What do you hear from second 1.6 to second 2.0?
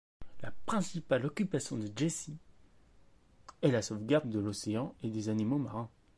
de